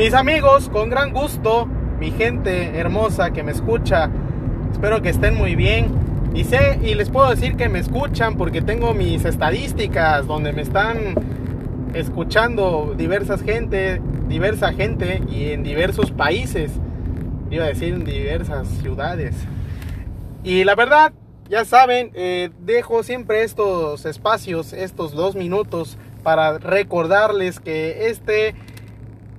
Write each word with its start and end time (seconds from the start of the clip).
Mis 0.00 0.14
amigos, 0.14 0.70
con 0.70 0.88
gran 0.88 1.12
gusto, 1.12 1.66
mi 1.98 2.10
gente 2.10 2.78
hermosa 2.78 3.32
que 3.32 3.42
me 3.42 3.52
escucha, 3.52 4.08
espero 4.72 5.02
que 5.02 5.10
estén 5.10 5.34
muy 5.34 5.56
bien. 5.56 5.92
Y 6.34 6.44
sé, 6.44 6.78
y 6.82 6.94
les 6.94 7.10
puedo 7.10 7.28
decir 7.28 7.54
que 7.54 7.68
me 7.68 7.80
escuchan 7.80 8.38
porque 8.38 8.62
tengo 8.62 8.94
mis 8.94 9.26
estadísticas 9.26 10.26
donde 10.26 10.54
me 10.54 10.62
están 10.62 11.16
escuchando 11.92 12.94
diversas 12.96 13.42
gente, 13.42 14.00
diversa 14.26 14.72
gente 14.72 15.22
y 15.30 15.50
en 15.50 15.64
diversos 15.64 16.12
países. 16.12 16.72
Iba 17.50 17.64
a 17.64 17.68
decir 17.68 17.92
en 17.92 18.06
diversas 18.06 18.68
ciudades. 18.80 19.34
Y 20.42 20.64
la 20.64 20.76
verdad, 20.76 21.12
ya 21.50 21.66
saben, 21.66 22.10
eh, 22.14 22.48
dejo 22.60 23.02
siempre 23.02 23.42
estos 23.42 24.06
espacios, 24.06 24.72
estos 24.72 25.12
dos 25.12 25.36
minutos, 25.36 25.98
para 26.22 26.56
recordarles 26.56 27.60
que 27.60 28.08
este 28.08 28.54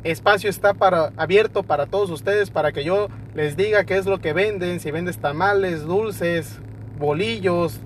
espacio 0.03 0.49
está 0.49 0.73
para, 0.73 1.11
abierto 1.17 1.63
para 1.63 1.85
todos 1.85 2.09
ustedes, 2.09 2.49
para 2.49 2.71
que 2.71 2.83
yo 2.83 3.07
les 3.35 3.55
diga 3.55 3.83
qué 3.83 3.97
es 3.97 4.05
lo 4.05 4.19
que 4.19 4.33
venden, 4.33 4.79
si 4.79 4.91
vendes 4.91 5.19
tamales, 5.19 5.83
dulces, 5.83 6.59
bolillos, 6.97 7.79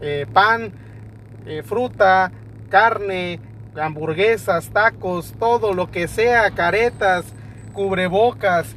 eh, 0.00 0.26
pan, 0.32 0.72
eh, 1.46 1.62
fruta, 1.64 2.32
carne, 2.68 3.40
hamburguesas, 3.76 4.70
tacos, 4.70 5.34
todo 5.38 5.72
lo 5.72 5.90
que 5.90 6.08
sea, 6.08 6.50
caretas, 6.50 7.24
cubrebocas, 7.72 8.74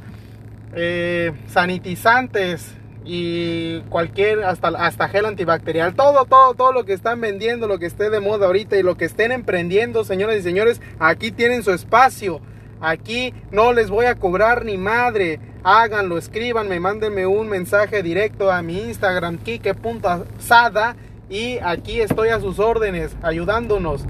eh, 0.74 1.32
sanitizantes 1.48 2.74
y 3.04 3.80
cualquier, 3.88 4.42
hasta, 4.44 4.68
hasta 4.68 5.08
gel 5.08 5.26
antibacterial, 5.26 5.94
todo, 5.94 6.24
todo, 6.24 6.54
todo 6.54 6.72
lo 6.72 6.84
que 6.84 6.92
están 6.92 7.20
vendiendo, 7.20 7.68
lo 7.68 7.78
que 7.78 7.86
esté 7.86 8.10
de 8.10 8.20
moda 8.20 8.46
ahorita 8.46 8.76
y 8.76 8.82
lo 8.82 8.96
que 8.96 9.04
estén 9.04 9.32
emprendiendo, 9.32 10.04
señoras 10.04 10.36
y 10.36 10.42
señores, 10.42 10.80
aquí 10.98 11.30
tienen 11.30 11.62
su 11.62 11.72
espacio. 11.72 12.40
Aquí 12.80 13.32
no 13.50 13.72
les 13.72 13.90
voy 13.90 14.06
a 14.06 14.16
cobrar 14.16 14.64
ni 14.64 14.76
madre. 14.76 15.40
Háganlo, 15.64 16.18
escríbanme, 16.18 16.78
mándenme 16.78 17.26
un 17.26 17.48
mensaje 17.48 18.02
directo 18.02 18.52
a 18.52 18.62
mi 18.62 18.80
Instagram, 18.80 19.38
kike.sada. 19.38 20.96
Y 21.28 21.58
aquí 21.58 22.00
estoy 22.00 22.28
a 22.28 22.40
sus 22.40 22.58
órdenes, 22.58 23.16
ayudándonos. 23.22 24.04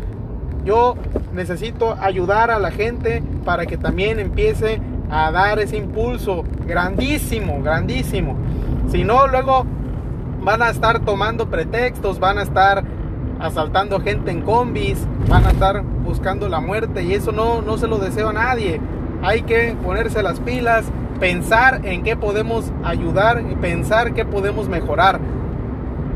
Yo 0.65 0.97
necesito 1.33 1.97
ayudar 2.01 2.51
a 2.51 2.59
la 2.59 2.71
gente 2.71 3.23
para 3.45 3.67
que 3.67 3.79
también 3.79 4.19
empiece 4.19 4.81
a 5.11 5.31
dar 5.31 5.59
ese 5.61 5.77
impulso 5.77 6.45
grandísimo, 6.67 7.63
grandísimo. 7.63 8.37
Si 8.91 9.05
no, 9.05 9.29
luego 9.29 9.65
van 10.41 10.63
a 10.63 10.71
estar 10.71 11.05
tomando 11.05 11.49
pretextos, 11.49 12.19
van 12.19 12.39
a 12.39 12.43
estar 12.43 12.85
asaltando 13.41 14.01
gente 14.01 14.31
en 14.31 14.43
combis, 14.43 15.07
van 15.29 15.45
a 15.47 15.51
estar 15.51 15.83
buscando 15.83 16.49
la 16.49 16.61
muerte 16.61 17.03
y 17.03 17.15
eso 17.15 17.33
no, 17.33 17.63
no 17.63 17.79
se 17.79 17.87
lo 17.87 17.99
deseo 17.99 18.29
a 18.29 18.33
nadie. 18.33 18.81
Hay 19.23 19.43
que 19.43 19.77
ponerse 19.83 20.23
las 20.23 20.41
pilas, 20.41 20.87
pensar 21.21 21.81
en 21.85 22.03
qué 22.03 22.17
podemos 22.17 22.73
ayudar 22.85 23.43
y 23.51 23.55
pensar 23.57 24.15
qué 24.15 24.25
podemos 24.25 24.69
mejorar. 24.69 25.21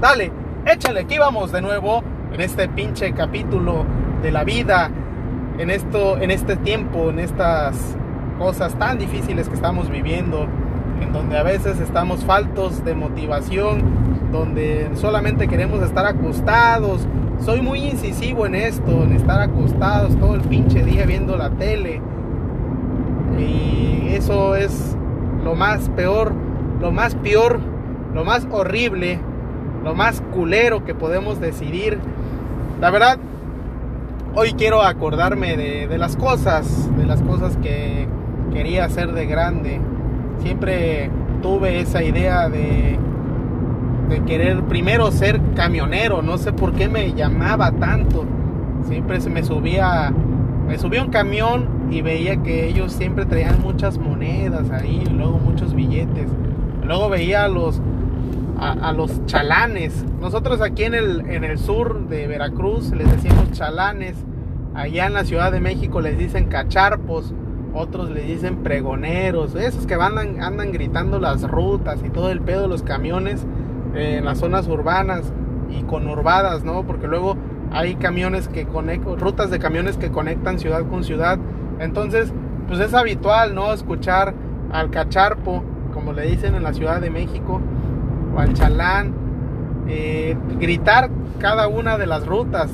Dale, 0.01 0.33
échale, 0.67 1.01
aquí 1.01 1.19
vamos 1.19 1.53
de 1.53 1.61
nuevo 1.63 2.03
en 2.33 2.41
este 2.41 2.69
pinche 2.69 3.13
capítulo 3.13 3.85
de 4.23 4.31
la 4.31 4.45
vida, 4.45 4.91
en 5.59 5.71
esto, 5.71 6.19
en 6.19 6.31
este 6.31 6.57
tiempo, 6.57 7.11
en 7.11 7.19
estas 7.19 7.97
cosas 8.39 8.75
tan 8.75 8.99
difíciles 8.99 9.49
que 9.49 9.55
estamos 9.55 9.91
viviendo, 9.91 10.47
en 11.01 11.13
donde 11.13 11.39
a 11.39 11.43
veces 11.43 11.81
estamos 11.81 12.25
faltos 12.25 12.85
de 12.85 12.95
motivación, 12.95 13.83
donde 14.31 14.91
solamente 14.95 15.49
queremos 15.49 15.83
estar 15.83 16.07
acostados. 16.07 17.07
Soy 17.45 17.63
muy 17.63 17.81
incisivo 17.81 18.47
en 18.47 18.55
esto, 18.55 19.03
en 19.03 19.13
estar 19.13 19.41
acostados 19.41 20.17
todo 20.17 20.35
el 20.35 20.43
pinche 20.43 20.83
día 20.85 21.07
viendo 21.07 21.37
la 21.37 21.51
tele. 21.51 22.01
Y 23.39 24.15
eso 24.15 24.55
es 24.55 24.97
lo 25.45 25.55
más 25.55 25.89
peor, 25.91 26.33
lo 26.81 26.93
más 26.93 27.15
peor, 27.15 27.61
lo 28.15 28.25
más 28.25 28.47
horrible, 28.51 29.19
lo 29.83 29.95
más 29.95 30.23
culero 30.35 30.85
que 30.85 30.95
podemos 30.95 31.41
decidir. 31.41 31.99
La 32.81 32.91
verdad, 32.91 33.19
hoy 34.35 34.53
quiero 34.53 34.83
acordarme 34.83 35.57
de, 35.57 35.89
de 35.89 35.99
las 35.99 36.17
cosas, 36.17 36.89
de 36.97 37.07
las 37.07 37.23
cosas 37.23 37.57
que 37.57 38.07
quería 38.53 38.85
hacer 38.85 39.13
de 39.13 39.27
grande. 39.27 39.81
Siempre 40.43 41.11
tuve 41.43 41.81
esa 41.81 42.03
idea 42.03 42.49
de, 42.49 42.99
de 44.11 44.23
querer 44.25 44.63
primero 44.65 45.11
ser 45.11 45.41
camionero. 45.55 46.21
No 46.21 46.37
sé 46.37 46.53
por 46.53 46.75
qué 46.75 46.89
me 46.89 47.15
llamaba 47.15 47.73
tanto. 47.73 48.27
Siempre 48.87 49.21
se 49.21 49.31
me 49.31 49.43
subía, 49.43 50.13
me 50.67 50.79
subía 50.79 51.03
un 51.03 51.11
camión 51.11 51.69
y 51.91 52.03
veía 52.03 52.43
que 52.43 52.69
ellos 52.69 52.93
siempre 52.93 53.25
traían 53.25 53.63
muchas 53.63 53.99
monedas 53.99 54.71
ahí, 54.71 55.05
luego 55.07 55.39
muchos 55.39 55.75
billetes. 55.75 56.29
Luego 56.85 57.09
veía 57.09 57.45
a 57.45 57.49
los, 57.49 57.81
a, 58.59 58.93
los 58.93 59.25
chalanes. 59.27 60.05
Nosotros 60.21 60.61
aquí 60.61 60.85
en 60.85 60.95
el, 60.95 61.21
en 61.31 61.45
el 61.45 61.59
sur 61.59 62.09
de 62.09 62.27
Veracruz 62.27 62.91
les 62.91 63.11
decimos 63.11 63.53
chalanes. 63.53 64.17
Allá 64.75 65.07
en 65.07 65.15
la 65.15 65.25
Ciudad 65.25 65.53
de 65.53 65.61
México 65.61 66.01
les 66.01 66.19
dicen 66.19 66.47
cacharpos 66.47 67.33
otros 67.73 68.11
le 68.11 68.23
dicen 68.23 68.63
pregoneros, 68.65 69.55
esos 69.55 69.87
que 69.87 69.95
andan, 69.95 70.43
andan 70.43 70.73
gritando 70.73 71.21
las 71.21 71.43
rutas 71.43 72.01
y 72.05 72.11
todo 72.11 72.31
el 72.31 72.41
pedo 72.41 72.63
de 72.63 72.69
los 72.69 72.83
camiones 72.83 73.47
en 73.95 74.25
las 74.25 74.39
zonas 74.39 74.69
urbanas 74.69 75.33
y 75.71 75.83
conurbadas, 75.83 76.65
¿no? 76.65 76.83
Porque 76.85 77.07
luego 77.07 77.37
hay 77.73 77.95
camiones 77.95 78.49
que 78.49 78.67
conectan, 78.67 79.19
rutas 79.19 79.51
de 79.51 79.59
camiones 79.59 79.97
que 79.97 80.11
conectan 80.11 80.59
ciudad 80.59 80.85
con 80.89 81.05
ciudad. 81.05 81.39
Entonces, 81.79 82.33
pues 82.69 82.81
es 82.81 82.95
habitual, 82.95 83.55
¿no? 83.55 83.73
Escuchar 83.73 84.35
al 84.73 84.91
cacharpo, 84.91 85.65
como 85.93 86.13
le 86.13 86.23
dicen 86.23 86.55
en 86.55 86.63
la 86.63 86.73
Ciudad 86.73 87.01
de 87.01 87.11
México, 87.11 87.61
o 88.35 88.39
al 88.39 88.55
chalán, 88.55 89.13
eh, 89.89 90.37
gritar 90.59 91.11
cada 91.39 91.69
una 91.69 91.99
de 91.99 92.07
las 92.07 92.27
rutas. 92.27 92.71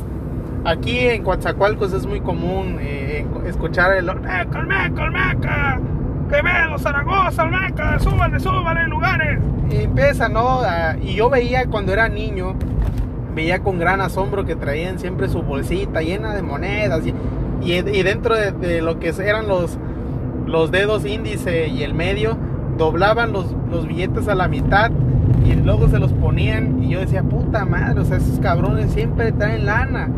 Aquí 0.65 0.99
en 0.99 1.23
Coatzacoalcos 1.23 1.93
es 1.93 2.07
muy 2.07 2.21
común 2.21 2.79
eh, 2.81 3.25
escuchar 3.47 3.97
el 3.97 4.09
Olmeca, 4.09 4.59
Olmeca, 4.59 5.03
Olmeca, 5.03 5.81
Quevedo, 6.29 6.79
Zaragoza, 6.79 7.45
Olmeca, 7.45 7.99
súbale 7.99 8.81
en 8.83 8.91
lugares. 8.91 9.41
Y 9.71 9.83
empieza, 9.83 10.29
¿no? 10.29 10.61
y 11.03 11.15
yo 11.15 11.31
veía 11.31 11.67
cuando 11.67 11.93
era 11.93 12.09
niño, 12.09 12.55
veía 13.35 13.61
con 13.61 13.79
gran 13.79 14.01
asombro 14.01 14.45
que 14.45 14.57
traían 14.57 14.99
siempre 14.99 15.29
su 15.29 15.43
bolsita 15.43 16.01
llena 16.01 16.35
de 16.35 16.43
monedas 16.43 17.07
y, 17.07 17.15
y, 17.63 17.75
y 17.75 18.03
dentro 18.03 18.35
de, 18.35 18.53
de, 18.53 18.83
lo 18.83 18.99
que 18.99 19.13
eran 19.19 19.49
los, 19.49 19.79
los 20.47 20.71
dedos 20.71 21.05
índice 21.05 21.69
y 21.69 21.83
el 21.83 21.95
medio, 21.95 22.37
doblaban 22.79 23.33
los, 23.33 23.55
los 23.71 23.87
billetes 23.87 24.29
a 24.29 24.35
la 24.35 24.49
mitad 24.49 24.91
y 25.45 25.55
luego 25.55 25.89
se 25.89 25.99
los 25.99 26.13
ponían 26.13 26.83
y 26.83 26.91
yo 26.91 27.01
decía, 27.01 27.23
puta 27.23 27.65
madre, 27.65 28.01
o 28.01 28.05
sea, 28.05 28.17
esos 28.17 28.39
cabrones 28.41 28.93
siempre 28.93 29.33
traen 29.33 29.67
lana. 29.67 30.09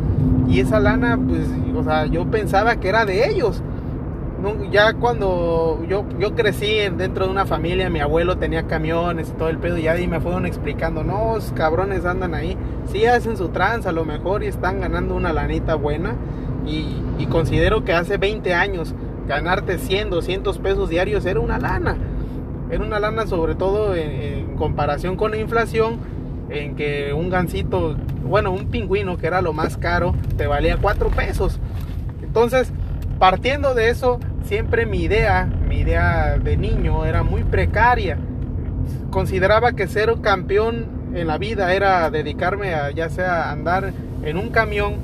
Y 0.49 0.61
esa 0.61 0.81
lana, 0.81 1.19
pues, 1.19 1.47
o 1.77 1.85
sea, 1.85 2.07
yo 2.07 2.27
pensaba 2.31 2.77
que 2.77 2.89
era 2.89 3.05
de 3.05 3.29
ellos. 3.29 3.63
Ya 4.71 4.93
cuando 4.93 5.85
yo, 5.89 6.05
yo 6.21 6.37
crecí 6.37 6.79
dentro 6.97 7.25
de 7.25 7.31
una 7.33 7.45
familia, 7.45 7.91
mi 7.91 7.99
abuelo 7.99 8.39
tenía 8.39 8.69
camiones 8.69 9.31
y 9.31 9.33
todo 9.33 9.49
el 9.49 9.59
pedo, 9.59 9.79
y 9.79 9.83
ya 9.83 9.93
ahí 9.93 10.07
me 10.07 10.21
fueron 10.21 10.47
explicando, 10.47 11.03
no, 11.03 11.39
cabrones 11.57 12.05
andan 12.05 12.35
ahí, 12.35 12.57
sí 12.87 13.05
hacen 13.07 13.37
su 13.37 13.49
trance 13.49 13.89
a 13.89 13.93
lo 13.93 14.05
mejor 14.05 14.45
y 14.45 14.47
están 14.47 14.81
ganando 14.81 15.17
una 15.17 15.33
lanita 15.33 15.75
buena. 15.75 16.15
Y, 16.65 17.27
considero 17.31 17.85
que 17.85 17.93
hace 17.93 18.17
20 18.17 18.55
años 18.55 18.95
ganarte 19.27 19.79
100, 19.79 20.11
200 20.11 20.59
pesos 20.59 20.89
diarios 20.89 21.27
era 21.27 21.41
una 21.41 21.59
lana. 21.59 21.97
Era 22.71 22.85
una 22.85 23.01
lana 23.01 23.27
sobre 23.27 23.55
todo 23.55 23.95
en, 23.95 24.11
en 24.11 24.57
comparación 24.57 25.17
con 25.17 25.33
la 25.33 25.39
inflación, 25.39 25.99
en 26.49 26.77
que 26.77 27.13
un 27.13 27.29
gansito, 27.29 27.97
bueno, 28.23 28.51
un 28.53 28.69
pingüino 28.69 29.19
que 29.19 29.27
era 29.27 29.43
lo 29.43 29.53
más 29.53 29.77
caro, 29.77 30.15
te 30.37 30.47
valía 30.47 30.79
4 30.81 31.11
pesos. 31.11 31.59
Entonces, 32.23 32.73
partiendo 33.19 33.75
de 33.75 33.91
eso, 33.91 34.21
siempre 34.49 34.87
mi 34.87 35.03
idea, 35.03 35.47
mi 35.69 35.81
idea 35.81 36.39
de 36.39 36.57
niño 36.57 37.05
era 37.05 37.23
muy 37.23 37.45
precaria. 37.45 38.17
Consideraba 39.11 39.73
que 39.73 39.87
ser 39.87 40.11
un 40.11 40.23
campeón 40.23 40.87
en 41.15 41.27
la 41.27 41.37
vida 41.37 41.75
era 41.75 42.11
dedicarme 42.11 42.75
a 42.75 42.91
ya 42.91 43.11
sea 43.11 43.51
andar 43.51 43.93
en 44.25 44.39
un 44.39 44.49
camión 44.49 44.95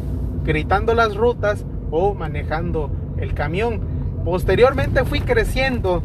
gritando 0.44 0.94
las 0.94 1.14
rutas 1.14 1.66
o 1.90 2.14
manejando 2.14 2.90
el 3.18 3.34
camión. 3.34 3.80
Posteriormente 4.24 5.04
fui 5.04 5.20
creciendo 5.20 6.02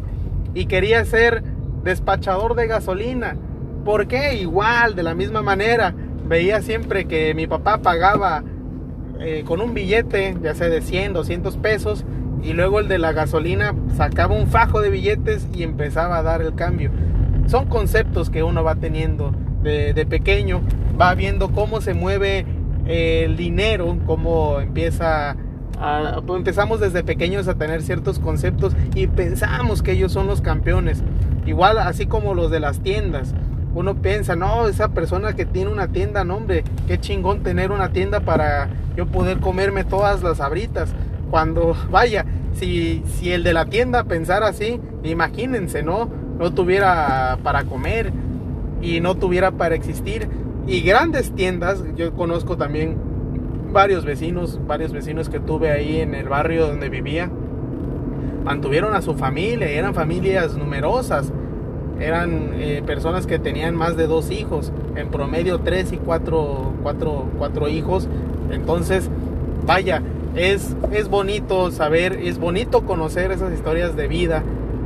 y 0.52 0.66
quería 0.66 1.02
ser 1.06 1.42
despachador 1.82 2.54
de 2.54 2.66
gasolina. 2.66 3.36
¿Por 3.86 4.06
qué? 4.06 4.34
Igual, 4.34 4.94
de 4.94 5.02
la 5.02 5.14
misma 5.14 5.40
manera. 5.40 5.94
Veía 6.26 6.60
siempre 6.60 7.06
que 7.06 7.32
mi 7.32 7.46
papá 7.46 7.78
pagaba 7.78 8.44
eh, 9.18 9.44
con 9.46 9.62
un 9.62 9.72
billete, 9.72 10.36
ya 10.42 10.54
sea 10.54 10.68
de 10.68 10.82
100, 10.82 11.14
200 11.14 11.56
pesos, 11.56 12.04
y 12.42 12.52
luego 12.52 12.80
el 12.80 12.88
de 12.88 12.98
la 12.98 13.12
gasolina 13.12 13.74
sacaba 13.96 14.34
un 14.34 14.46
fajo 14.46 14.80
de 14.80 14.90
billetes 14.90 15.48
y 15.54 15.62
empezaba 15.62 16.18
a 16.18 16.22
dar 16.22 16.42
el 16.42 16.54
cambio. 16.54 16.90
Son 17.46 17.66
conceptos 17.66 18.30
que 18.30 18.42
uno 18.42 18.62
va 18.62 18.76
teniendo 18.76 19.32
de, 19.62 19.92
de 19.92 20.06
pequeño, 20.06 20.60
va 21.00 21.14
viendo 21.14 21.50
cómo 21.50 21.80
se 21.80 21.94
mueve 21.94 22.46
el 22.86 23.36
dinero, 23.36 23.98
cómo 24.06 24.60
empieza 24.60 25.36
pues, 26.26 26.36
empezamos 26.36 26.78
desde 26.80 27.02
pequeños 27.02 27.48
a 27.48 27.54
tener 27.54 27.82
ciertos 27.82 28.18
conceptos 28.18 28.76
y 28.94 29.06
pensamos 29.06 29.82
que 29.82 29.92
ellos 29.92 30.12
son 30.12 30.26
los 30.26 30.42
campeones. 30.42 31.02
Igual 31.46 31.78
así 31.78 32.06
como 32.06 32.34
los 32.34 32.50
de 32.50 32.60
las 32.60 32.80
tiendas. 32.80 33.34
Uno 33.72 33.94
piensa, 33.94 34.34
no, 34.34 34.66
esa 34.66 34.88
persona 34.88 35.34
que 35.34 35.46
tiene 35.46 35.70
una 35.70 35.88
tienda, 35.88 36.24
no 36.24 36.36
hombre, 36.36 36.64
qué 36.88 36.98
chingón 36.98 37.42
tener 37.42 37.70
una 37.70 37.92
tienda 37.92 38.20
para 38.20 38.68
yo 38.96 39.06
poder 39.06 39.38
comerme 39.38 39.84
todas 39.84 40.22
las 40.22 40.40
abritas. 40.40 40.92
Cuando, 41.30 41.76
vaya, 41.90 42.26
si, 42.60 43.02
si 43.06 43.32
el 43.32 43.42
de 43.42 43.54
la 43.54 43.64
tienda 43.64 44.04
pensara 44.04 44.48
así, 44.48 44.80
imagínense, 45.02 45.82
¿no? 45.82 46.08
No 46.38 46.52
tuviera 46.52 47.38
para 47.42 47.64
comer 47.64 48.12
y 48.82 49.00
no 49.00 49.16
tuviera 49.16 49.50
para 49.52 49.74
existir. 49.74 50.28
Y 50.66 50.82
grandes 50.82 51.32
tiendas, 51.32 51.82
yo 51.96 52.12
conozco 52.12 52.56
también 52.56 52.96
varios 53.72 54.04
vecinos, 54.04 54.60
varios 54.66 54.92
vecinos 54.92 55.28
que 55.28 55.40
tuve 55.40 55.70
ahí 55.70 56.00
en 56.00 56.14
el 56.14 56.28
barrio 56.28 56.66
donde 56.66 56.88
vivía, 56.90 57.30
mantuvieron 58.44 58.94
a 58.94 59.00
su 59.00 59.14
familia, 59.14 59.68
eran 59.68 59.94
familias 59.94 60.56
numerosas, 60.56 61.32
eran 61.98 62.50
eh, 62.54 62.82
personas 62.84 63.26
que 63.26 63.38
tenían 63.38 63.74
más 63.74 63.96
de 63.96 64.06
dos 64.06 64.30
hijos, 64.30 64.72
en 64.96 65.08
promedio 65.08 65.60
tres 65.60 65.92
y 65.92 65.96
cuatro, 65.96 66.72
cuatro, 66.82 67.26
cuatro 67.38 67.68
hijos. 67.68 68.08
Entonces, 68.50 69.08
vaya, 69.66 70.02
es, 70.34 70.76
es 70.92 71.08
bonito 71.08 71.70
saber, 71.70 72.14
es 72.22 72.38
bonito 72.38 72.82
conocer 72.82 73.32
esas 73.32 73.52
historias 73.52 73.96
de 73.96 74.08
vida, 74.08 74.42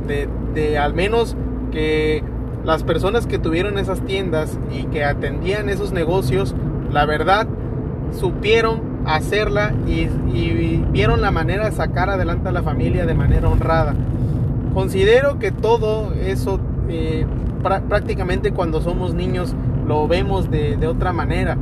de, 0.07 0.27
de 0.53 0.77
al 0.77 0.93
menos 0.93 1.35
que 1.71 2.23
las 2.63 2.83
personas 2.83 3.27
que 3.27 3.37
tuvieron 3.37 3.77
esas 3.77 4.01
tiendas 4.01 4.57
y 4.71 4.85
que 4.85 5.03
atendían 5.03 5.69
esos 5.69 5.91
negocios, 5.91 6.55
la 6.91 7.05
verdad, 7.05 7.47
supieron 8.11 8.95
hacerla 9.05 9.73
y, 9.87 10.07
vieron 10.91 11.21
la 11.21 11.31
manera 11.31 11.69
de 11.69 11.75
sacar 11.75 12.09
adelante 12.09 12.49
a 12.49 12.51
la 12.51 12.63
familia 12.63 13.05
de 13.05 13.13
manera 13.13 13.49
honrada. 13.49 13.93
Considero 14.73 15.39
que 15.39 15.51
todo 15.51 16.13
eso 16.13 16.59
eh, 16.89 17.25
prácticamente 17.61 18.51
cuando 18.51 18.81
somos 18.81 19.13
niños 19.13 19.53
lo 19.85 20.07
vemos 20.07 20.49
de, 20.49 20.77
de 20.77 20.87
otra 20.87 21.13
manera. 21.13 21.57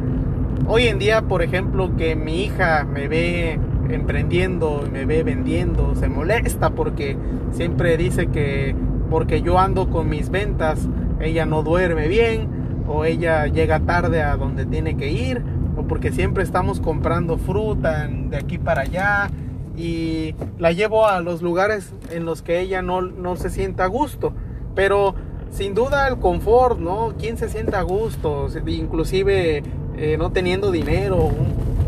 Hoy 0.68 0.88
en 0.88 1.00
día, 1.00 1.24
por 1.24 1.42
ejemplo, 1.42 1.96
que 1.98 2.16
mi 2.16 2.44
hija 2.44 2.86
me 2.86 3.08
ve 3.08 3.60
emprendiendo, 3.90 4.88
me 4.92 5.06
ve 5.06 5.24
vendiendo, 5.24 5.96
se 5.96 6.10
molesta 6.10 6.72
porque 6.72 7.18
siempre 7.52 7.98
dice 7.98 8.28
que 8.28 8.76
porque 9.10 9.42
yo 9.42 9.60
ando 9.60 9.90
con 9.90 10.10
mis 10.10 10.30
ventas, 10.30 10.88
ella 11.20 11.46
no 11.46 11.64
duerme 11.64 12.08
bien 12.08 12.48
o 12.88 13.06
ella 13.06 13.48
llega 13.48 13.80
tarde 13.82 14.22
a 14.24 14.36
donde 14.36 14.66
tiene 14.66 14.98
que 14.98 15.12
ir 15.12 15.42
o 15.78 15.84
porque 15.84 16.12
siempre 16.12 16.44
estamos 16.44 16.80
comprando 16.80 17.38
fruta 17.38 18.08
de 18.08 18.38
aquí 18.38 18.58
para 18.58 18.82
allá 18.82 19.30
y 19.76 20.36
la 20.60 20.72
llevo 20.72 21.08
a 21.08 21.22
los 21.22 21.42
lugares 21.42 21.94
en 22.12 22.26
los 22.26 22.42
que 22.42 22.60
ella 22.60 22.82
no, 22.82 23.02
no 23.02 23.36
se 23.36 23.50
sienta 23.50 23.86
a 23.86 23.88
gusto. 23.88 24.34
Pero 24.76 25.16
sin 25.52 25.76
duda 25.76 26.08
el 26.08 26.18
confort, 26.18 26.80
¿no? 26.80 27.14
¿Quién 27.18 27.38
se 27.38 27.50
sienta 27.50 27.80
a 27.80 27.84
gusto? 27.84 28.48
Inclusive 28.66 29.64
eh, 29.98 30.18
no 30.18 30.32
teniendo 30.32 30.72
dinero, 30.72 31.30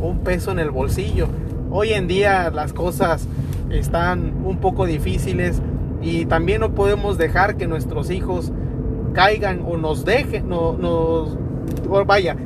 un, 0.01 0.19
peso 0.19 0.51
en 0.51 0.59
el 0.59 0.71
bolsillo. 0.71 1.27
Hoy 1.77 1.91
en 1.91 2.07
día 2.07 2.51
las 2.51 2.71
cosas 2.71 3.27
están 3.69 4.45
un 4.45 4.59
poco 4.59 4.85
difíciles 4.85 5.61
y 6.01 6.25
también 6.25 6.61
no 6.61 6.73
podemos 6.73 7.17
dejar 7.17 7.57
que 7.57 7.67
nuestros 7.67 8.11
hijos 8.11 8.53
caigan 9.11 9.61
o 9.67 9.75
nos 9.75 10.05
dejen, 10.05 10.47
no, 10.47 10.77
nos, 10.77 11.37
vaya, 12.05 12.37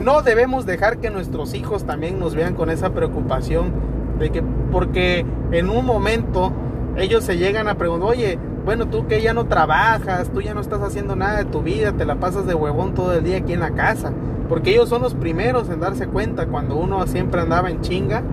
no 0.00 0.22
debemos 0.22 0.66
dejar 0.66 0.98
que 0.98 1.10
nuestros 1.10 1.54
hijos 1.54 1.84
también 1.84 2.18
nos 2.18 2.34
vean 2.34 2.56
con 2.56 2.70
esa 2.70 2.92
preocupación 2.92 3.72
de 4.18 4.30
que 4.30 4.42
porque 4.72 5.24
en 5.52 5.70
un 5.70 5.86
momento 5.86 6.52
ellos 6.96 7.22
se 7.22 7.38
llegan 7.38 7.68
a 7.68 7.76
preguntar, 7.76 8.08
oye, 8.08 8.36
bueno, 8.64 8.88
tú 8.88 9.06
que 9.06 9.22
ya 9.22 9.32
no 9.32 9.46
trabajas, 9.46 10.28
tú 10.32 10.40
ya 10.40 10.54
no 10.54 10.60
estás 10.60 10.82
haciendo 10.82 11.14
nada 11.14 11.38
de 11.38 11.44
tu 11.44 11.62
vida, 11.62 11.92
te 11.92 12.04
la 12.04 12.16
pasas 12.16 12.46
de 12.48 12.54
huevón 12.54 12.94
todo 12.94 13.14
el 13.14 13.22
día 13.22 13.36
aquí 13.36 13.52
en 13.52 13.60
la 13.60 13.70
casa, 13.70 14.12
porque 14.48 14.72
ellos 14.72 14.88
son 14.88 15.02
los 15.02 15.14
primeros 15.14 15.70
en 15.70 15.78
darse 15.78 16.08
cuenta 16.08 16.46
cuando 16.46 16.74
uno 16.74 17.06
siempre 17.06 17.40
andaba 17.40 17.70
en 17.70 17.80
chinga 17.82 18.24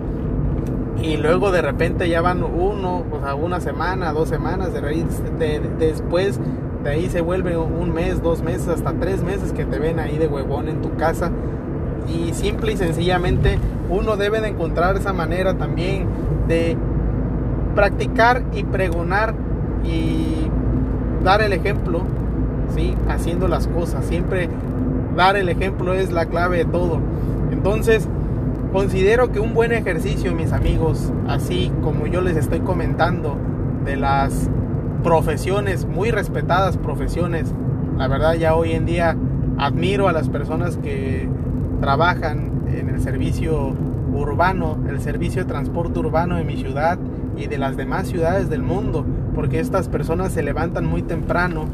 y 1.02 1.16
luego 1.16 1.50
de 1.50 1.62
repente 1.62 2.08
ya 2.08 2.20
van 2.20 2.42
uno, 2.42 3.04
o 3.10 3.20
sea, 3.22 3.34
una 3.34 3.60
semana, 3.60 4.12
dos 4.12 4.28
semanas, 4.28 4.72
de, 4.72 4.80
de, 5.38 5.60
después 5.78 6.40
de 6.82 6.90
ahí 6.90 7.08
se 7.08 7.20
vuelve 7.20 7.56
un 7.56 7.92
mes, 7.92 8.22
dos 8.22 8.42
meses, 8.42 8.68
hasta 8.68 8.92
tres 8.94 9.22
meses 9.22 9.52
que 9.52 9.64
te 9.64 9.78
ven 9.78 9.98
ahí 9.98 10.16
de 10.18 10.26
huevón 10.26 10.68
en 10.68 10.80
tu 10.80 10.94
casa 10.96 11.30
y 12.08 12.32
simple 12.32 12.72
y 12.72 12.76
sencillamente 12.76 13.58
uno 13.90 14.16
debe 14.16 14.40
de 14.40 14.48
encontrar 14.48 14.96
esa 14.96 15.12
manera 15.12 15.54
también 15.54 16.06
de 16.46 16.76
practicar 17.74 18.42
y 18.54 18.64
pregonar 18.64 19.34
y 19.84 20.48
dar 21.22 21.42
el 21.42 21.52
ejemplo, 21.52 22.02
¿sí? 22.74 22.94
Haciendo 23.08 23.48
las 23.48 23.66
cosas. 23.66 24.04
Siempre 24.04 24.48
dar 25.16 25.36
el 25.36 25.48
ejemplo 25.48 25.94
es 25.94 26.12
la 26.12 26.26
clave 26.26 26.58
de 26.58 26.64
todo. 26.64 26.98
Entonces, 27.52 28.08
considero 28.72 29.32
que 29.32 29.40
un 29.40 29.54
buen 29.54 29.72
ejercicio, 29.72 30.34
mis 30.34 30.52
amigos, 30.52 31.12
así 31.26 31.72
como 31.82 32.06
yo 32.06 32.20
les 32.20 32.36
estoy 32.36 32.60
comentando, 32.60 33.36
de 33.84 33.96
las 33.96 34.50
profesiones, 35.02 35.86
muy 35.86 36.10
respetadas 36.10 36.76
profesiones, 36.76 37.54
la 37.96 38.08
verdad 38.08 38.34
ya 38.34 38.54
hoy 38.54 38.72
en 38.72 38.84
día 38.84 39.16
admiro 39.56 40.08
a 40.08 40.12
las 40.12 40.28
personas 40.28 40.76
que 40.76 41.28
trabajan 41.80 42.50
en 42.72 42.90
el 42.90 43.00
servicio 43.00 43.74
urbano, 44.12 44.78
el 44.88 45.00
servicio 45.00 45.42
de 45.42 45.48
transporte 45.48 45.98
urbano 45.98 46.36
de 46.36 46.44
mi 46.44 46.56
ciudad 46.56 46.98
y 47.36 47.46
de 47.46 47.58
las 47.58 47.76
demás 47.76 48.08
ciudades 48.08 48.50
del 48.50 48.62
mundo, 48.62 49.04
porque 49.34 49.60
estas 49.60 49.88
personas 49.88 50.32
se 50.32 50.42
levantan 50.42 50.84
muy 50.86 51.02
temprano 51.02 51.66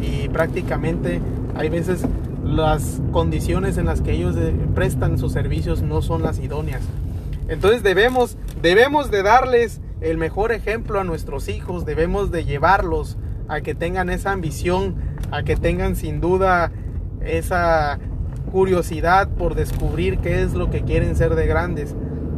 y 0.00 0.28
prácticamente 0.28 1.20
hay 1.54 1.68
veces 1.68 2.04
las 2.52 3.00
condiciones 3.12 3.78
en 3.78 3.86
las 3.86 4.00
que 4.02 4.12
ellos 4.12 4.36
eh, 4.36 4.54
prestan 4.74 5.18
sus 5.18 5.32
servicios 5.32 5.82
no 5.82 6.02
son 6.02 6.22
las 6.22 6.38
idóneas. 6.38 6.82
Entonces 7.48 7.82
debemos 7.82 8.36
debemos 8.60 9.10
de 9.10 9.22
darles 9.22 9.80
el 10.00 10.18
mejor 10.18 10.52
ejemplo 10.52 11.00
a 11.00 11.04
nuestros 11.04 11.48
hijos, 11.48 11.84
debemos 11.84 12.30
de 12.30 12.44
llevarlos 12.44 13.16
a 13.48 13.60
que 13.60 13.74
tengan 13.74 14.10
esa 14.10 14.32
ambición, 14.32 14.96
a 15.30 15.42
que 15.42 15.56
tengan 15.56 15.96
sin 15.96 16.20
duda 16.20 16.72
esa 17.24 17.98
curiosidad 18.50 19.28
por 19.28 19.54
descubrir 19.54 20.18
qué 20.18 20.42
es 20.42 20.54
lo 20.54 20.70
que 20.70 20.82
quieren 20.82 21.16
ser 21.16 21.34
de 21.34 21.46
grandes. 21.46 21.94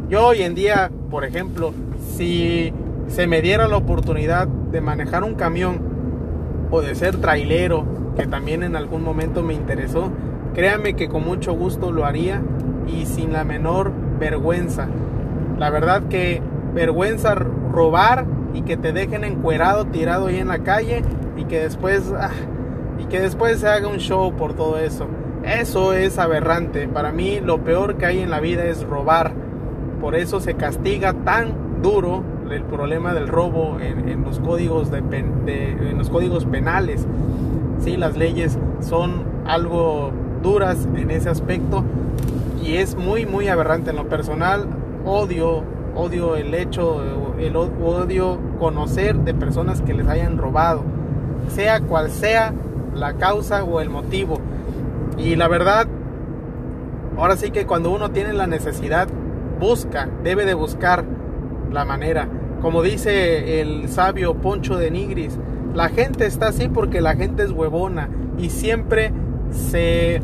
Yo 0.09 0.27
hoy 0.27 0.43
en 0.43 0.55
día, 0.55 0.91
por 1.09 1.25
ejemplo, 1.25 1.73
si 2.15 2.73
se 3.07 3.27
me 3.27 3.41
diera 3.41 3.67
la 3.67 3.77
oportunidad 3.77 4.47
de 4.47 4.81
manejar 4.81 5.23
un 5.23 5.35
camión 5.35 5.79
o 6.71 6.81
de 6.81 6.95
ser 6.95 7.17
trailero, 7.17 7.85
que 8.15 8.27
también 8.27 8.63
en 8.63 8.75
algún 8.75 9.03
momento 9.03 9.43
me 9.43 9.53
interesó, 9.53 10.11
créame 10.53 10.95
que 10.95 11.09
con 11.09 11.23
mucho 11.23 11.53
gusto 11.53 11.91
lo 11.91 12.05
haría 12.05 12.41
y 12.87 13.05
sin 13.05 13.33
la 13.33 13.43
menor 13.43 13.91
vergüenza. 14.19 14.87
La 15.57 15.69
verdad 15.69 16.03
que 16.09 16.41
vergüenza 16.73 17.35
robar 17.35 18.25
y 18.53 18.61
que 18.61 18.77
te 18.77 18.93
dejen 18.93 19.23
encuerado, 19.23 19.85
tirado 19.85 20.27
ahí 20.27 20.37
en 20.37 20.47
la 20.47 20.59
calle 20.59 21.03
y 21.35 21.45
que 21.45 21.59
después 21.59 22.11
ah, 22.17 22.29
y 22.99 23.05
que 23.05 23.19
después 23.19 23.59
se 23.59 23.67
haga 23.67 23.87
un 23.87 23.97
show 23.97 24.33
por 24.35 24.53
todo 24.53 24.79
eso. 24.79 25.07
Eso 25.43 25.93
es 25.93 26.17
aberrante. 26.17 26.87
Para 26.87 27.11
mí 27.11 27.39
lo 27.39 27.63
peor 27.63 27.97
que 27.97 28.05
hay 28.05 28.19
en 28.19 28.31
la 28.31 28.39
vida 28.39 28.65
es 28.65 28.83
robar. 28.83 29.33
Por 30.01 30.15
eso 30.15 30.39
se 30.39 30.55
castiga 30.55 31.13
tan 31.13 31.81
duro 31.81 32.23
el 32.49 32.63
problema 32.63 33.13
del 33.13 33.27
robo 33.27 33.77
en, 33.79 34.23
los 34.23 34.39
códigos 34.39 34.91
en 34.93 35.97
los 35.97 36.09
códigos 36.09 36.45
penales. 36.45 37.05
Sí, 37.85 37.97
las 37.97 38.17
leyes 38.17 38.57
son 38.81 39.25
algo 39.45 40.11
duras 40.41 40.87
en 40.95 41.11
ese 41.11 41.29
aspecto 41.29 41.83
y 42.63 42.77
es 42.77 42.95
muy 42.95 43.27
muy 43.27 43.47
aberrante 43.47 43.91
en 43.91 43.95
lo 43.97 44.09
personal. 44.09 44.65
Odio, 45.05 45.61
odio 45.95 46.35
el 46.35 46.55
hecho, 46.55 47.03
el 47.37 47.55
odio 47.55 48.39
conocer 48.57 49.17
de 49.17 49.35
personas 49.35 49.83
que 49.83 49.93
les 49.93 50.07
hayan 50.07 50.39
robado, 50.39 50.81
sea 51.49 51.79
cual 51.79 52.09
sea 52.09 52.55
la 52.95 53.13
causa 53.17 53.63
o 53.63 53.79
el 53.79 53.91
motivo. 53.91 54.39
Y 55.19 55.35
la 55.35 55.47
verdad, 55.47 55.85
ahora 57.19 57.37
sí 57.37 57.51
que 57.51 57.67
cuando 57.67 57.91
uno 57.91 58.09
tiene 58.09 58.33
la 58.33 58.47
necesidad, 58.47 59.07
busca, 59.59 60.09
debe 60.23 60.45
de 60.45 60.55
buscar 60.55 61.05
la 61.71 61.85
manera. 61.85 62.27
Como 62.63 62.81
dice 62.81 63.61
el 63.61 63.89
sabio 63.89 64.33
Poncho 64.33 64.75
de 64.75 64.89
Nigris, 64.89 65.37
la 65.75 65.89
gente 65.89 66.25
está 66.25 66.47
así 66.47 66.67
porque 66.69 67.01
la 67.01 67.15
gente 67.15 67.43
es 67.43 67.51
huevona 67.51 68.09
y 68.37 68.49
siempre 68.49 69.11
se, 69.51 70.21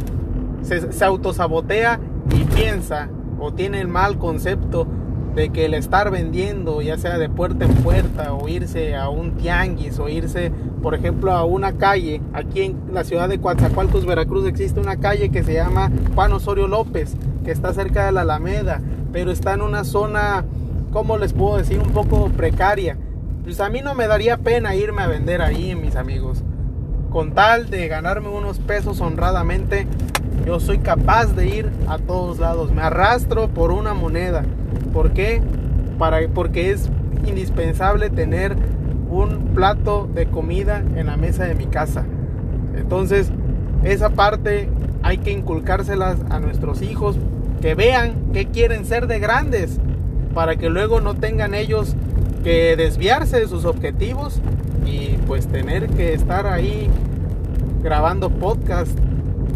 se, 0.63 0.91
se 0.91 1.05
autosabotea 1.05 1.99
y 2.33 2.43
piensa 2.45 3.09
o 3.39 3.53
tiene 3.53 3.81
el 3.81 3.87
mal 3.87 4.17
concepto 4.17 4.87
de 5.35 5.49
que 5.49 5.65
el 5.65 5.73
estar 5.73 6.11
vendiendo, 6.11 6.81
ya 6.81 6.97
sea 6.97 7.17
de 7.17 7.29
puerta 7.29 7.65
en 7.65 7.73
puerta, 7.75 8.33
o 8.33 8.49
irse 8.49 8.95
a 8.95 9.07
un 9.07 9.37
tianguis, 9.37 9.97
o 9.97 10.09
irse, 10.09 10.51
por 10.81 10.93
ejemplo, 10.93 11.31
a 11.31 11.45
una 11.45 11.77
calle, 11.77 12.21
aquí 12.33 12.63
en 12.63 12.77
la 12.91 13.05
ciudad 13.05 13.29
de 13.29 13.39
Coatzacoalcos, 13.39 14.05
Veracruz, 14.05 14.45
existe 14.45 14.81
una 14.81 14.97
calle 14.97 15.29
que 15.29 15.43
se 15.43 15.53
llama 15.53 15.89
Juan 16.15 16.33
Osorio 16.33 16.67
López, 16.67 17.15
que 17.45 17.51
está 17.51 17.73
cerca 17.73 18.05
de 18.05 18.11
la 18.11 18.21
Alameda, 18.21 18.81
pero 19.13 19.31
está 19.31 19.53
en 19.53 19.61
una 19.61 19.85
zona 19.85 20.43
¿cómo 20.91 21.17
les 21.17 21.33
puedo 21.33 21.57
decir? 21.57 21.79
Un 21.79 21.91
poco 21.91 22.29
precaria. 22.29 22.97
Pues 23.43 23.59
a 23.59 23.69
mí 23.69 23.81
no 23.81 23.95
me 23.95 24.07
daría 24.07 24.37
pena 24.37 24.75
irme 24.75 25.01
a 25.01 25.07
vender 25.07 25.41
ahí, 25.41 25.73
mis 25.73 25.95
amigos. 25.95 26.43
Con 27.09 27.33
tal 27.33 27.71
de 27.71 27.87
ganarme 27.87 28.29
unos 28.29 28.59
pesos 28.59 29.01
honradamente, 29.01 29.87
yo 30.45 30.59
soy 30.59 30.77
capaz 30.77 31.33
de 31.35 31.47
ir 31.47 31.71
a 31.87 31.97
todos 31.97 32.37
lados. 32.37 32.71
Me 32.71 32.83
arrastro 32.83 33.47
por 33.47 33.71
una 33.71 33.95
moneda. 33.95 34.43
¿Por 34.93 35.11
qué? 35.11 35.41
Para, 35.97 36.19
porque 36.27 36.69
es 36.69 36.87
indispensable 37.25 38.11
tener 38.11 38.55
un 39.09 39.53
plato 39.55 40.07
de 40.13 40.27
comida 40.27 40.83
en 40.95 41.07
la 41.07 41.17
mesa 41.17 41.45
de 41.45 41.55
mi 41.55 41.65
casa. 41.65 42.05
Entonces, 42.75 43.31
esa 43.83 44.11
parte 44.11 44.69
hay 45.01 45.17
que 45.17 45.31
inculcárselas 45.31 46.17
a 46.29 46.39
nuestros 46.39 46.83
hijos, 46.83 47.17
que 47.59 47.73
vean 47.73 48.13
qué 48.33 48.47
quieren 48.47 48.85
ser 48.85 49.07
de 49.07 49.19
grandes, 49.19 49.79
para 50.35 50.55
que 50.57 50.69
luego 50.69 51.01
no 51.01 51.15
tengan 51.15 51.55
ellos 51.55 51.95
que 52.41 52.75
desviarse 52.75 53.39
de 53.39 53.47
sus 53.47 53.65
objetivos 53.65 54.41
y 54.85 55.17
pues 55.27 55.47
tener 55.47 55.89
que 55.89 56.13
estar 56.13 56.47
ahí 56.47 56.89
grabando 57.83 58.29
podcast 58.29 58.97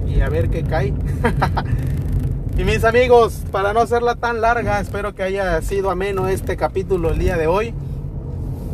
y 0.07 0.21
a 0.21 0.29
ver 0.29 0.49
qué 0.49 0.63
cae. 0.63 0.93
y 2.57 2.63
mis 2.63 2.83
amigos, 2.83 3.41
para 3.51 3.73
no 3.73 3.81
hacerla 3.81 4.15
tan 4.15 4.41
larga, 4.41 4.79
espero 4.79 5.15
que 5.15 5.23
haya 5.23 5.61
sido 5.61 5.89
ameno 5.89 6.27
este 6.27 6.57
capítulo 6.57 7.11
el 7.11 7.19
día 7.19 7.37
de 7.37 7.47
hoy. 7.47 7.73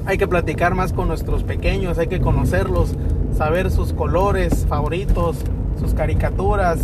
Hay 0.06 0.18
que 0.18 0.28
platicar 0.28 0.76
más 0.76 0.94
con 0.94 1.08
nuestros 1.08 1.44
pequeños, 1.44 1.98
hay 1.98 2.08
que 2.08 2.22
conocerlos, 2.22 2.96
saber 3.38 3.72
sus 3.72 3.94
colores 3.94 4.66
favoritos, 4.68 5.38
sus 5.80 5.94
caricaturas, 5.94 6.80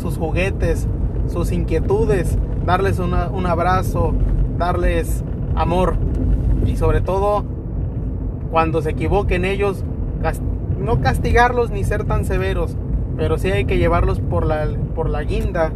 sus 0.00 0.16
juguetes, 0.16 0.86
sus 1.32 1.50
inquietudes, 1.50 2.36
darles 2.64 2.98
un 2.98 3.46
abrazo, 3.46 4.14
darles 4.58 5.24
amor 5.56 6.07
y 6.68 6.76
sobre 6.76 7.00
todo 7.00 7.44
cuando 8.50 8.82
se 8.82 8.90
equivoquen 8.90 9.44
ellos, 9.44 9.84
no 10.78 11.00
castigarlos 11.00 11.70
ni 11.70 11.84
ser 11.84 12.04
tan 12.04 12.24
severos, 12.24 12.76
pero 13.16 13.38
sí 13.38 13.50
hay 13.50 13.64
que 13.64 13.78
llevarlos 13.78 14.20
por 14.20 14.46
la, 14.46 14.68
por 14.94 15.08
la 15.08 15.22
guinda 15.22 15.72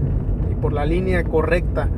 y 0.51 0.55
por 0.55 0.73
la 0.73 0.87
línea 0.87 1.25
correcta. 1.25 1.89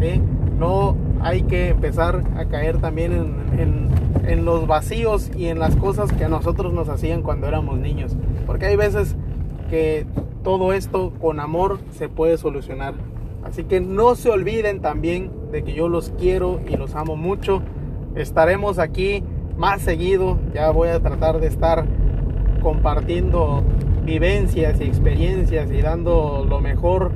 ¿eh? 0.00 0.20
No 0.58 0.96
hay 1.20 1.42
que 1.42 1.68
empezar 1.68 2.22
a 2.36 2.46
caer 2.46 2.78
también 2.78 3.12
en, 3.58 3.88
en, 4.26 4.44
los 4.44 4.66
vacíos 4.66 5.30
y 5.36 5.46
en 5.46 5.58
las 5.58 5.76
cosas 5.76 6.12
que 6.12 6.24
a 6.24 6.28
nosotros 6.28 6.72
nos 6.72 6.88
hacían 6.88 7.22
cuando 7.22 7.46
éramos 7.46 7.78
niños. 7.78 8.16
Porque 8.46 8.66
hay 8.66 8.76
veces 8.76 9.14
que 9.70 10.06
todo 10.42 10.72
esto 10.72 11.12
con 11.20 11.38
amor 11.38 11.78
se 11.92 12.08
puede 12.08 12.38
solucionar. 12.38 12.94
Así 13.44 13.64
que 13.64 13.80
no 13.80 14.14
se 14.14 14.30
olviden 14.30 14.80
también 14.80 15.30
de 15.52 15.62
que 15.62 15.74
yo 15.74 15.88
los 15.88 16.10
quiero 16.10 16.60
y 16.68 16.76
los 16.76 16.94
amo 16.94 17.16
mucho. 17.16 17.62
Estaremos 18.14 18.78
aquí 18.78 19.22
más 19.56 19.82
seguido. 19.82 20.38
Ya 20.54 20.70
voy 20.70 20.88
a 20.88 21.00
tratar 21.00 21.40
de 21.40 21.46
estar 21.46 21.84
compartiendo 22.62 23.62
vivencias 24.04 24.80
y 24.80 24.84
experiencias 24.84 25.70
y 25.70 25.80
dando 25.80 26.46
lo 26.48 26.60
mejor 26.60 27.12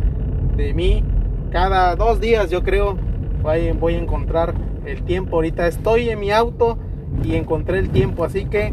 de 0.57 0.75
mí. 0.75 1.05
Cada 1.51 1.97
dos 1.97 2.21
días 2.21 2.51
yo 2.51 2.63
creo 2.63 2.97
voy 3.43 3.95
a 3.95 3.99
encontrar 3.99 4.55
el 4.85 5.03
tiempo. 5.03 5.37
Ahorita 5.37 5.67
estoy 5.67 6.09
en 6.09 6.21
mi 6.21 6.31
auto 6.31 6.79
y 7.23 7.35
encontré 7.35 7.79
el 7.79 7.91
tiempo. 7.91 8.25
Así 8.25 8.47
que 8.47 8.73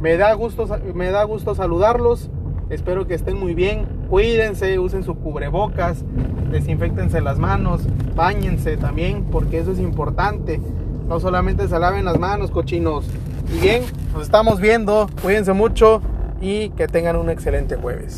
me 0.00 0.16
da 0.16 0.32
gusto, 0.34 0.66
me 0.94 1.10
da 1.10 1.24
gusto 1.24 1.54
saludarlos. 1.54 2.30
Espero 2.70 3.06
que 3.06 3.14
estén 3.14 3.38
muy 3.38 3.54
bien. 3.54 3.86
Cuídense, 4.08 4.78
usen 4.78 5.02
su 5.02 5.16
cubrebocas, 5.16 6.04
desinfectense 6.50 7.20
las 7.20 7.38
manos, 7.38 7.86
bañense 8.14 8.76
también, 8.76 9.24
porque 9.24 9.58
eso 9.58 9.72
es 9.72 9.80
importante. 9.80 10.60
No 11.08 11.20
solamente 11.20 11.68
se 11.68 11.78
laven 11.78 12.04
las 12.04 12.18
manos, 12.18 12.50
cochinos. 12.50 13.06
Y 13.54 13.60
bien, 13.60 13.82
nos 14.12 14.22
estamos 14.22 14.60
viendo. 14.60 15.08
Cuídense 15.22 15.52
mucho 15.52 16.02
y 16.40 16.70
que 16.70 16.88
tengan 16.88 17.16
un 17.16 17.30
excelente 17.30 17.76
jueves. 17.76 18.14